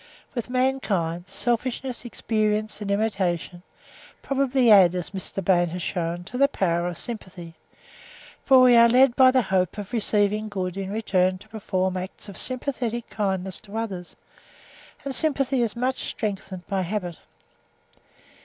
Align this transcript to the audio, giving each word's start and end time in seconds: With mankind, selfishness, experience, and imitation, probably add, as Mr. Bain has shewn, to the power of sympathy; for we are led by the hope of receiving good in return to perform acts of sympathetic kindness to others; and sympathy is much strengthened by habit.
With 0.33 0.49
mankind, 0.49 1.27
selfishness, 1.27 2.05
experience, 2.05 2.81
and 2.81 2.89
imitation, 2.89 3.61
probably 4.23 4.71
add, 4.71 4.95
as 4.95 5.11
Mr. 5.11 5.45
Bain 5.45 5.67
has 5.67 5.83
shewn, 5.83 6.23
to 6.23 6.39
the 6.39 6.47
power 6.47 6.87
of 6.87 6.97
sympathy; 6.97 7.53
for 8.43 8.61
we 8.61 8.75
are 8.75 8.89
led 8.89 9.15
by 9.15 9.29
the 9.29 9.43
hope 9.43 9.77
of 9.77 9.93
receiving 9.93 10.49
good 10.49 10.75
in 10.75 10.89
return 10.89 11.37
to 11.37 11.49
perform 11.49 11.97
acts 11.97 12.27
of 12.27 12.35
sympathetic 12.35 13.11
kindness 13.11 13.59
to 13.61 13.77
others; 13.77 14.15
and 15.05 15.13
sympathy 15.13 15.61
is 15.61 15.75
much 15.75 15.99
strengthened 15.99 16.65
by 16.65 16.81
habit. 16.81 17.17